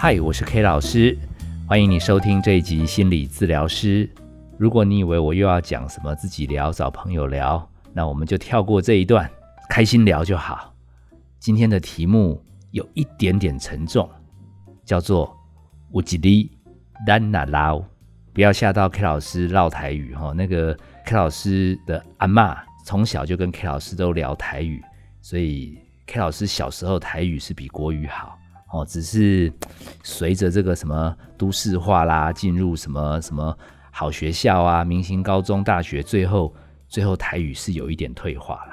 [0.00, 1.18] 嗨，我是 K 老师，
[1.66, 4.08] 欢迎你收听这一集心理治疗师。
[4.56, 9.28] 如果你以为我又要讲什么自己聊、找朋友聊，那我们就跳过这一段，
[9.68, 10.72] 开心聊就好。
[11.40, 12.40] 今天的题目
[12.70, 14.08] 有一点点沉重，
[14.84, 15.36] 叫做
[15.90, 16.52] “乌吉里
[17.04, 17.82] 丹那捞”，
[18.32, 20.32] 不要吓到 K 老师唠台语哈。
[20.32, 24.80] 那个 K 老师的阿妈从小就跟 K 老师都聊台语，
[25.20, 25.76] 所以
[26.06, 28.38] K 老师小时候台语是比国语好。
[28.70, 29.52] 哦，只是
[30.02, 33.56] 随着这个什么都市化啦，进入什么什么
[33.90, 36.54] 好学校啊，明星高中、大学，最后
[36.86, 38.72] 最后台语是有一点退化了。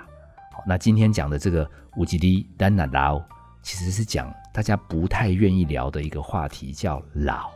[0.52, 3.22] 好，那今天讲的这个乌吉利丹那劳，
[3.62, 7.50] 其实是讲大家不太愿意聊的一个话题，叫老。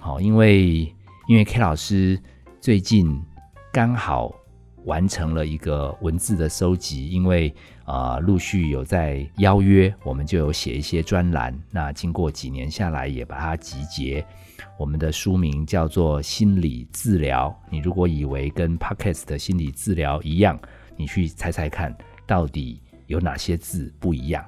[0.00, 0.94] 好，因为
[1.26, 2.20] 因为 K 老师
[2.60, 3.20] 最近
[3.72, 4.32] 刚好。
[4.84, 7.54] 完成了一个文字的收集，因为
[7.84, 11.56] 啊，陆续有在邀约，我们就有写一些专栏。
[11.70, 14.24] 那经过几年下来，也把它集结。
[14.78, 17.48] 我们的书名叫做《心理治疗》。
[17.70, 20.58] 你如果以为跟 Podcast 的心理治疗一样，
[20.96, 21.96] 你去猜猜看，
[22.26, 24.44] 到底有哪些字不一样？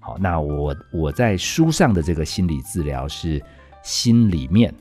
[0.00, 3.42] 好，那我我在书上的这个心理治疗是
[3.82, 4.74] 心里面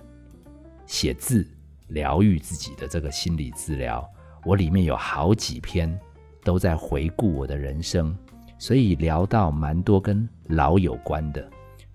[0.86, 1.46] 写字
[1.90, 4.08] 疗愈自己的这个心理治疗。
[4.48, 5.94] 我里面有好几篇
[6.42, 8.18] 都在回顾我的人生，
[8.58, 11.46] 所以聊到蛮多跟老有关的。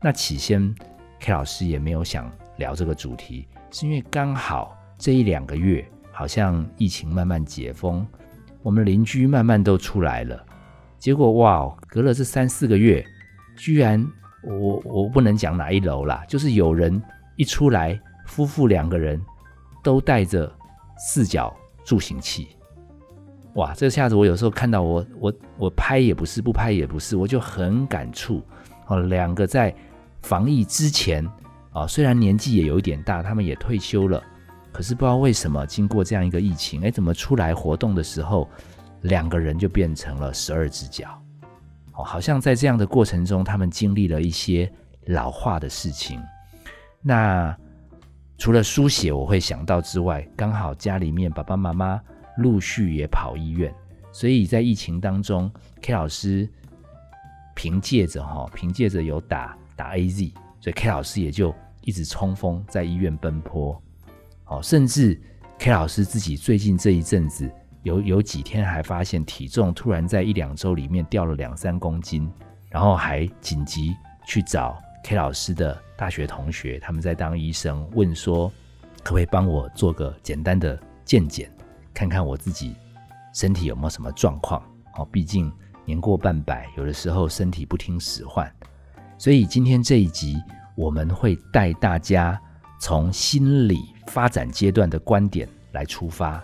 [0.02, 0.74] 那起先
[1.18, 8.06] K 老师也没有想聊这个主题，是因为刚好这一两个月好像疫情慢慢解封，
[8.62, 10.44] 我们邻居慢慢都出来了。
[10.98, 13.02] 结果哇，隔了这三四个月，
[13.56, 14.06] 居然
[14.42, 17.02] 我我不能讲哪一楼啦，就是有人
[17.36, 19.18] 一出来，夫妇两个人
[19.82, 20.54] 都带着
[20.98, 21.50] 四角。
[21.84, 22.56] 助行器，
[23.54, 23.74] 哇！
[23.74, 28.42] 这下子我有时候看到我我我拍也不是，不拍也不是，我就很感触
[28.86, 29.00] 哦。
[29.00, 29.74] 两个在
[30.22, 31.28] 防疫之前
[31.72, 34.22] 啊，虽然年纪也有一点大，他们也退休了，
[34.72, 38.48] 可是不知道为什么，经过这样一个疫情，哎，怎么出来活动的时候，
[39.02, 41.20] 两个人就变成了十二只脚
[41.94, 42.04] 哦？
[42.04, 44.72] 好像在这样的过程中，他们经历了一些
[45.06, 46.20] 老化的事情。
[47.02, 47.56] 那。
[48.42, 52.02] 除了书写我会想到之外，刚好家里面爸爸妈妈
[52.38, 53.72] 陆续也跑医院，
[54.10, 55.48] 所以在疫情当中
[55.80, 56.50] ，K 老师
[57.54, 63.80] 凭借着哈，凭借着有打打 AZ，所以 K 老师也就一直冲锋在医院奔波。
[64.46, 65.16] 哦，甚至
[65.60, 67.48] K 老师自己最近这一阵子
[67.84, 72.28] 有有几天还发现体重突然在一两周里面掉了两三公斤，
[72.70, 73.94] 然后还紧急
[74.26, 74.82] 去找。
[75.02, 78.48] K 老师的大学同学，他们在当医生，问说，
[79.02, 81.50] 可不可以帮我做个简单的健检，
[81.92, 82.76] 看看我自己
[83.34, 84.62] 身体有没有什么状况？
[84.94, 85.52] 哦，毕竟
[85.84, 88.50] 年过半百，有的时候身体不听使唤。
[89.18, 90.40] 所以今天这一集，
[90.76, 92.40] 我们会带大家
[92.78, 96.42] 从心理发展阶段的观点来出发。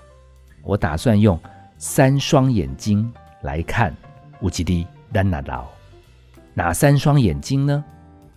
[0.63, 1.39] 我打算用
[1.79, 3.11] 三双眼睛
[3.43, 3.95] 来看
[4.41, 5.65] 乌吉利丹纳劳，
[6.55, 7.85] 哪三双眼睛呢？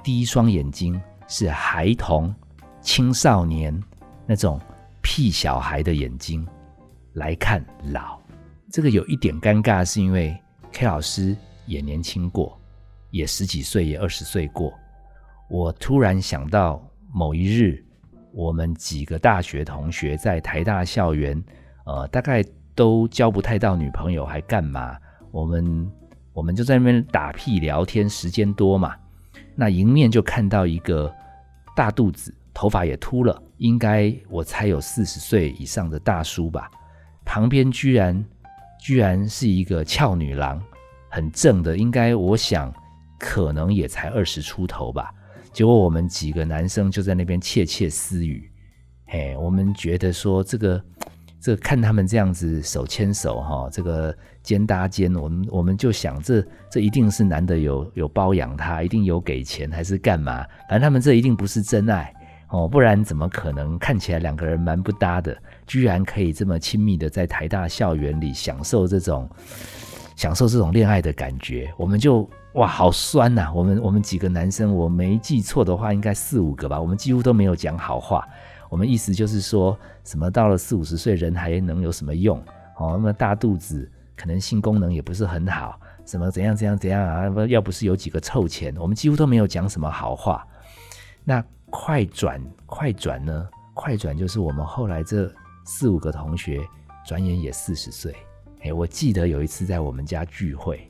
[0.04, 2.34] 第一双眼睛是孩童、
[2.82, 3.80] 青少年
[4.26, 4.60] 那种
[5.02, 6.46] 屁小孩的眼睛
[7.14, 8.20] 来看老，
[8.72, 10.36] 这个有一点尴尬，是因为
[10.72, 11.36] K 老师
[11.66, 12.60] 也年轻过，
[13.12, 14.74] 也十几岁，也二十岁过。
[15.50, 16.82] 我突然想到
[17.14, 17.84] 某一日，
[18.32, 21.42] 我们几个大学同学在台大校园，
[21.86, 24.98] 呃，大概都交不太到女朋友，还干嘛？
[25.30, 25.92] 我们
[26.34, 28.96] 我们就在那边打屁聊天，时间多嘛。
[29.56, 31.14] 那迎面就看到一个
[31.76, 36.70] 大肚子、头发也秃了，应该我猜有四十岁以上的大叔吧。
[37.26, 38.26] 旁边居然
[38.80, 40.62] 居然是一个俏女郎，
[41.10, 42.74] 很正的，应该我想
[43.20, 45.14] 可能也才二十出头吧。
[45.52, 48.52] 结果我们几个男生就在那边窃窃私语，
[49.08, 50.84] 嘿，我们觉得说这个。
[51.42, 60.46] 这看他们这样子手牵手哈，这个肩搭肩，我们我们就想，这这一定是男的有有包养她，一定有给钱还是干嘛？
[60.70, 62.14] 反正他们这一定不是真爱
[62.50, 69.28] 哦，不然怎么可能看起来两个人蛮不搭的，居然可以这么亲密的在台大校园里享受这种
[70.16, 71.74] 享受这种恋爱的感觉？
[71.76, 73.52] 我们就哇，好酸呐！
[73.56, 78.28] 我们我们几个男生，我没记错的话，应该四五个吧，我们几乎都没有讲好话。
[78.72, 82.40] 我们意思就是说什么到了四五十岁人还能有什么用？
[82.78, 87.46] 哦，那么大肚子可能性功能也不是很好，什么怎样怎样怎样啊？
[87.48, 90.48] 要不是有几个臭钱，我们几乎都没有讲什么好话。
[91.26, 93.50] 那快转快转呢？
[93.74, 95.30] 快转就是我们后来这
[95.66, 96.62] 四五个同学
[97.06, 98.16] 转眼也四十岁。
[98.64, 100.90] 哎，我记得有一次在我们家聚会，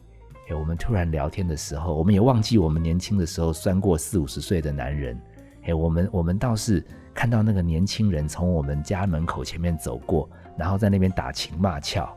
[0.50, 5.20] 哎，我们突然聊天的时候，我们也忘记我们年轻的时候酸过四五十岁的男人。
[5.64, 12.10] 哎，我们我们倒是看到那个年轻人从我们家门口前面走过，然后在那边打情骂俏，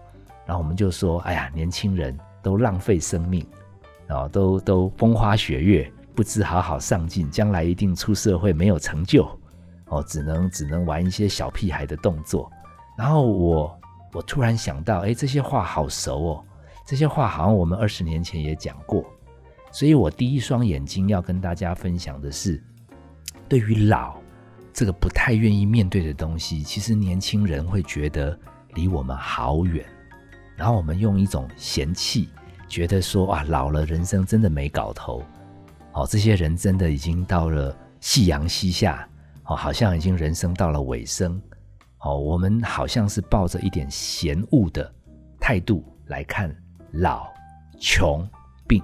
[0.46, 3.46] 然后我们就说：哎呀，年轻人都浪费生命，
[4.06, 9.26] 然后，都都风花雪月，不知好好上进，将来一定出社会没有成就，
[9.86, 12.50] 哦，只能只能玩一些小屁孩的动作。
[12.96, 13.80] 然后我
[14.12, 16.44] 我突然想到，哎，这些话好熟哦，
[16.86, 19.04] 这些话好像我们二十年前也讲过，
[19.72, 22.62] 所以我第一双眼睛要跟大家分享的是。
[23.46, 24.16] 对于老
[24.74, 28.36] 这个不太愿意面对的东西，其实年轻人会觉得
[28.74, 29.86] 离我们好远，
[30.56, 32.28] 然后我们用一种嫌弃，
[32.68, 35.22] 觉得说啊，老了人生真的没搞头，
[35.92, 39.08] 哦，这些人真的已经到了夕阳西下，
[39.44, 41.40] 哦，好像已经人生到了尾声，
[42.00, 44.92] 哦，我们好像是抱着一点嫌恶的
[45.38, 46.52] 态度来看
[46.94, 47.28] 老、
[47.78, 48.28] 穷、
[48.66, 48.82] 病。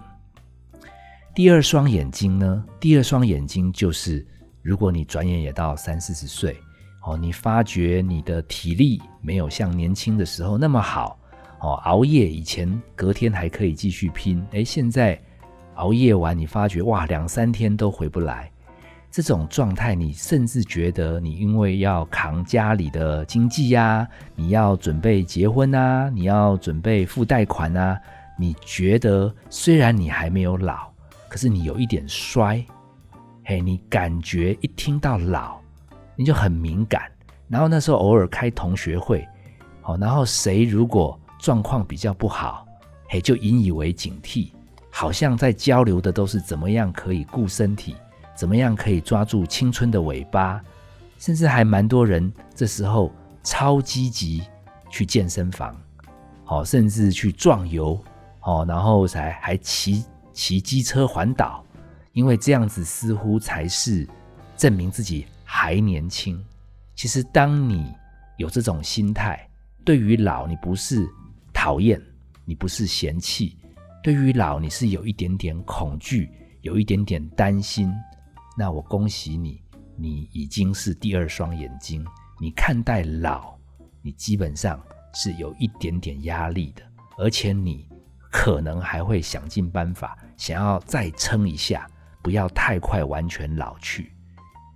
[1.35, 2.65] 第二双眼睛呢？
[2.79, 4.25] 第二双眼睛就是。
[4.63, 6.61] 如果你转眼也到三四十岁，
[7.03, 11.19] 哦，你发觉你的体力没有像年轻的时候那么好，
[11.61, 15.19] 哦，熬夜以前隔天还可以继续拼，诶，现在
[15.77, 18.53] 熬夜完你发觉哇，两三天都回不来，
[19.11, 27.99] 这种状态，你甚至觉得你因为要扛家里的经济呀，你要准备结婚啊，你要准备付贷款啊，
[28.39, 30.93] 你觉得虽然你还没有老，
[31.31, 32.63] 可是你有一点衰。
[33.51, 35.59] 嘿，你感觉一听到老，
[36.15, 37.11] 你就很敏感。
[37.49, 39.27] 然后那时候偶尔开同学会，
[39.83, 42.65] 好，然后谁如果状况比较不好，
[43.09, 44.53] 嘿，就引以为警惕，
[44.89, 47.97] 好像在交流的都是怎么样可以顾身体，
[48.37, 50.63] 怎么样可以抓住青春的尾巴，
[51.19, 53.11] 甚至还蛮多人这时候
[53.43, 54.45] 超积极
[54.89, 55.75] 去健身房，
[56.45, 58.01] 好，甚至去壮游，
[58.39, 61.65] 好，然后才还骑骑机车环岛。
[62.13, 64.09] 因为这样子似乎才是
[64.57, 66.43] 证明自己还年轻。
[66.95, 67.93] 其实，当你
[68.37, 69.49] 有这种心态，
[69.85, 71.09] 对于老你不是
[71.53, 72.01] 讨厌，
[72.45, 73.57] 你不是嫌弃，
[74.03, 76.29] 对于老你是有一点点恐惧，
[76.63, 77.93] 有一点点担心。
[78.59, 79.63] 那我恭喜你，
[79.97, 82.05] 你已经是第二双眼睛。
[82.41, 83.55] 你看待老，
[84.03, 84.83] 你基本上
[85.15, 86.83] 是有一点点压力的，
[87.17, 87.89] 而且你
[88.31, 91.89] 可能还会想尽办法，想要再撑一下。
[92.23, 94.13] 不要太快完全老去，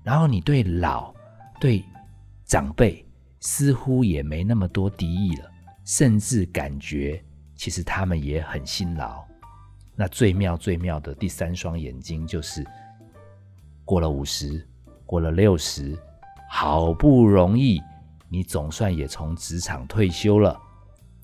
[0.02, 1.14] 然后你对老、
[1.60, 1.84] 对
[2.44, 3.04] 长辈
[3.40, 5.50] 似乎也没那么多敌意了，
[5.84, 7.22] 甚至感觉
[7.54, 9.22] 其实他们也很辛劳。
[9.94, 12.66] 那最妙、最妙的第三双眼睛就是
[13.84, 14.66] 过了五十，
[15.06, 15.96] 过了六十，
[16.50, 17.80] 好不容易
[18.28, 20.58] 你总算也从职场退休了，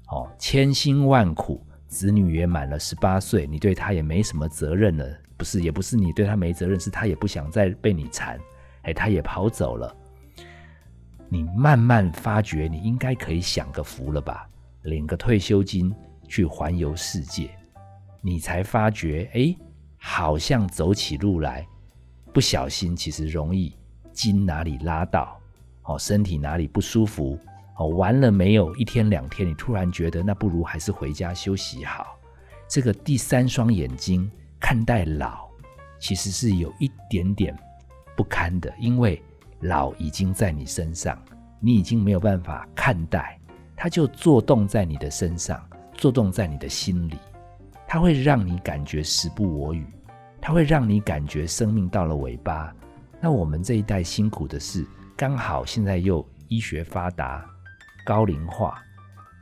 [0.09, 5.05] 哦，千辛万苦，子女也满了十八岁，你对他也没什么责任了。
[5.41, 8.39] 不是，也不是你对他没责任，是他也不想再被你缠，
[8.83, 9.97] 哎，他也跑走了。
[11.31, 14.47] 你慢慢发觉，你应该可以享个福了吧？
[14.83, 15.91] 领个退休金
[16.29, 17.49] 去环游世界，
[18.21, 19.57] 你才发觉，哎，
[19.97, 21.67] 好像走起路来
[22.35, 23.75] 不小心，其实容易
[24.13, 25.41] 筋哪里拉到，
[25.85, 27.39] 哦，身体哪里不舒服，
[27.79, 32.09] 哦，完了没有一天两天，你突然觉得那不如还是回家休息好。
[32.69, 34.31] 这个第三双眼睛。
[34.61, 35.49] 看待老，
[35.99, 37.57] 其实是有一点点
[38.17, 39.21] 不堪的，因为
[39.61, 41.19] 老已经在你身上，
[41.59, 43.41] 你已经没有办法看待，
[43.75, 45.61] 它就作动在你的身上，
[45.95, 47.19] 作动在你的心里，
[47.89, 49.87] 它会让你感觉时不我与，
[50.41, 52.73] 它会让你感觉生命到了尾巴。
[53.21, 54.87] 那我们这一代辛苦的是，
[55.17, 57.45] 刚好现在又医学发达，
[58.05, 58.79] 高龄化，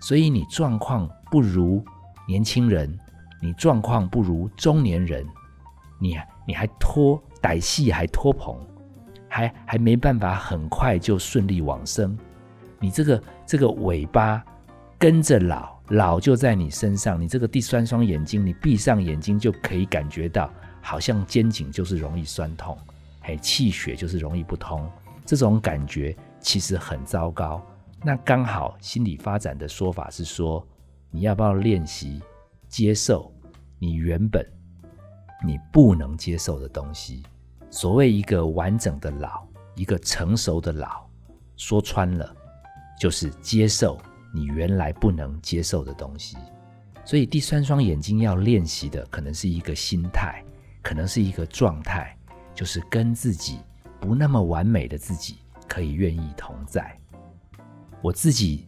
[0.00, 1.84] 所以你状况不如
[2.26, 2.98] 年轻人。
[3.40, 5.26] 你状况不如中年人，
[5.98, 8.56] 你你还拖歹戏还拖棚，
[9.28, 12.16] 还还没办法很快就顺利往生。
[12.80, 14.44] 你这个这个尾巴
[14.98, 17.20] 跟着老，老就在你身上。
[17.20, 22.76] 你这个第三双眼睛，你闭上眼睛就可以感觉到，好像肩颈就是容易酸痛，
[23.20, 24.88] 嘿，气血就是容易不通。
[25.24, 27.60] 这种感觉其实很糟糕。
[28.02, 30.64] 那刚好心理发展的说法是说，
[31.10, 32.22] 你要不要练习？
[32.68, 33.32] 接受
[33.78, 34.46] 你原本
[35.44, 37.22] 你不能接受的东西。
[37.70, 41.06] 所谓一个完整的老，一个成熟的老，
[41.56, 42.34] 说穿了
[42.98, 43.98] 就是接受
[44.34, 46.36] 你原来不能接受的东西。
[47.04, 50.44] 所以第三双眼睛要练习的，可能是一个心态，
[50.82, 52.16] 可能是一个状态，
[52.54, 53.58] 就是跟自己
[54.00, 56.98] 不那么完美的自己可以愿意同在。
[58.02, 58.66] 我自己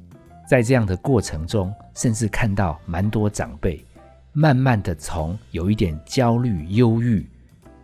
[0.48, 3.84] 在这样的过程中，甚至看到蛮多长辈。
[4.32, 7.28] 慢慢的从有一点焦虑、忧郁，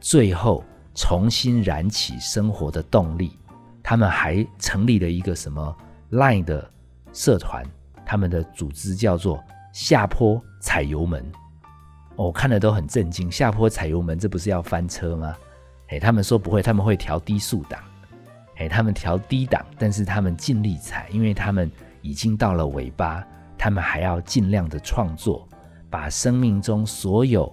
[0.01, 3.37] 最后重新燃起生活的动力。
[3.83, 5.77] 他们还成立了一个什么
[6.11, 6.69] Line 的
[7.13, 7.65] 社团，
[8.05, 11.25] 他们的组织叫做“下坡踩油门”。
[12.17, 15.37] 我看的都很震惊，“下坡踩油门”这不是要翻车吗？
[15.89, 17.81] 哎，他们说不会，他们会调低速档。
[18.57, 21.71] 哎，他们调低档，但是他们尽力踩，因为他们
[22.03, 23.23] 已经到了尾巴，
[23.59, 25.47] 他们还要尽量的创作，
[25.97, 27.51] 把生命中所有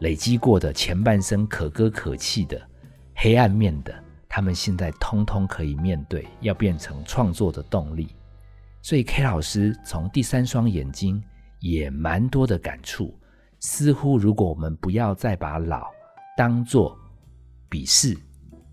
[0.00, 2.58] 累积过的前半生可歌可泣的
[3.14, 3.94] 黑暗面的。
[4.26, 8.16] 他们现在通通可以面对，要变成创作的动力。
[8.80, 11.22] 所以 K 老师从第三双眼睛
[11.60, 13.14] 也蛮多的感触。
[13.60, 15.90] 似乎如果我们不要再把老
[16.34, 16.98] 当做
[17.68, 18.16] 鄙视，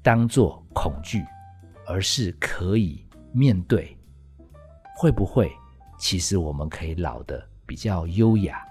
[0.01, 1.21] 当做恐惧，
[1.85, 3.97] 而是可以面对，
[4.95, 5.51] 会不会
[5.99, 8.65] 其实我们可以老的比较优雅，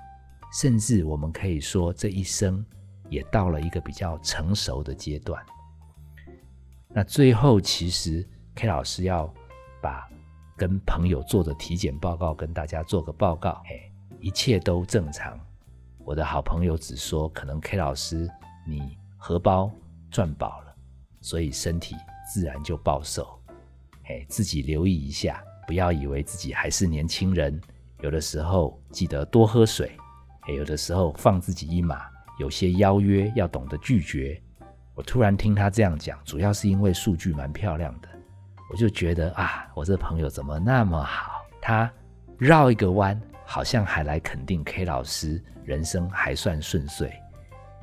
[0.52, 2.64] 甚至我们可以说这一生
[3.08, 5.42] 也到了一个比较成熟的阶段。
[6.88, 9.32] 那最后，其实 K 老师要
[9.80, 10.06] 把
[10.56, 13.90] 跟朋友做的体检报告跟大家做个报告，嘿，
[14.20, 15.38] 一切都正常。
[16.04, 18.28] 我的好朋友只说，可能 K 老师
[18.68, 19.70] 你荷包
[20.10, 20.74] 赚饱了，
[21.22, 21.96] 所以身体
[22.30, 23.40] 自然就暴瘦。
[24.04, 27.58] 嘿，自己留意一下，不要以为自己还是年轻人。
[28.00, 29.96] 有的时候记得多喝水，
[30.46, 32.02] 有的时候放自己一马，
[32.38, 34.40] 有些邀约要懂得拒绝。
[34.94, 38.08] 我突然听他这样讲，主要是因为数据蛮漂亮的，
[38.70, 41.42] 我就觉得啊，我这朋友怎么那么好？
[41.60, 41.90] 他
[42.36, 47.12] 绕一个弯，好像还来肯定 K 老师人生还算顺遂，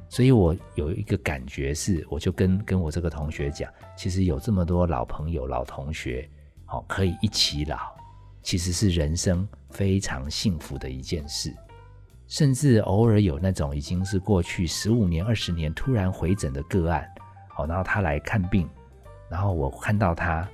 [0.09, 6.29] 所以我有一个感觉是，我就跟跟我这个同学讲，其实有这么多老朋友、老同学，
[6.65, 7.95] 好可以一起老，
[8.43, 11.55] 其实是人生非常幸福的一件事。
[12.29, 17.03] 甚至偶尔有那种已经是过去十五年、二十年突然回诊的个案，
[17.47, 18.69] 好，然后他来看病，
[19.27, 20.47] 然后我看到他，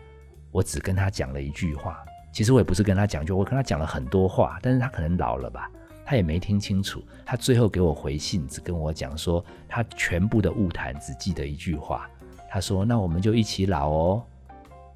[0.51, 2.01] 我只跟他讲了一句话，
[2.31, 5.69] 其实我也不是跟他讲，就我跟他讲了很多话，但是他可能老了吧，
[6.05, 12.09] 他也没听清楚，他最后给我回信，只跟我讲说，他全部的物谈只记得一句话，
[12.49, 14.23] 他说：“那我们就一起老哦。”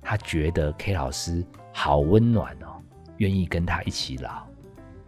[0.02, 2.80] 他觉得 K 老师好温暖哦，
[3.18, 4.44] 愿意跟他一起老，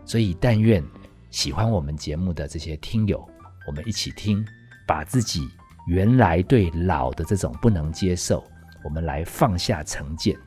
[0.04, 0.84] 所以但愿。
[1.32, 3.26] 喜欢我们节目的这些听友，
[3.66, 4.46] 我们一起听，
[4.86, 5.50] 把自己
[5.88, 8.44] 原来对老的这种不能接受，
[8.84, 10.38] 我们来放下成见，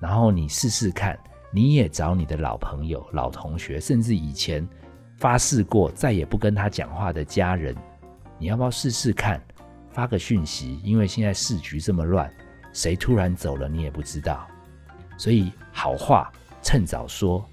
[0.00, 1.16] 然后你试试看，
[1.52, 4.68] 你也找你的老朋友、老同学，甚至以前
[5.16, 7.72] 发誓过再也不跟他讲话的家人，
[8.36, 9.40] 你要不要试试看，
[9.92, 10.80] 发个讯息？
[10.82, 12.28] 因为现在市局这么乱，
[12.72, 14.44] 谁突然走了你也不知道，
[15.16, 16.32] 所以好话
[16.62, 17.48] 趁早说。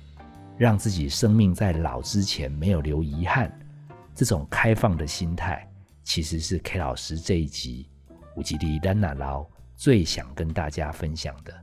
[0.60, 3.50] 让自己生命在老之前没有留遗憾，
[4.14, 5.66] 这种开放的心态，
[6.04, 7.88] 其实是 K 老师这一集
[8.36, 9.46] 五吉利丹娜劳
[9.78, 11.54] 最想跟大家分享的。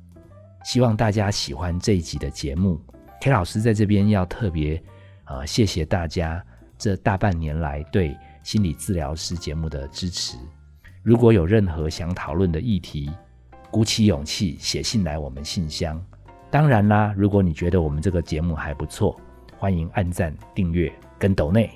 [0.65, 2.81] 希望大家喜欢这一集的节目。
[3.21, 4.83] K 老师在这边要特别
[5.27, 6.43] 呃谢谢大家
[6.79, 10.39] 这大半年来对心理治疗师节目的支持。
[11.03, 13.11] 如果有任何想讨论的议题，
[13.71, 16.03] 鼓起勇气写信来我们信箱。
[16.57, 19.21] 当然啦，如果你觉得我们这个节目还不错，
[19.59, 21.71] 欢迎按赞、订阅跟抖内，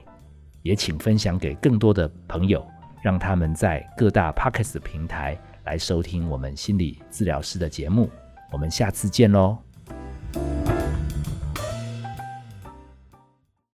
[0.63, 2.67] 也请分享给更多的朋友，
[3.03, 8.09] 让他们在各大 Podcast 平台来收听我们心理治疗师的节目。
[8.53, 9.59] 我们下次见喽！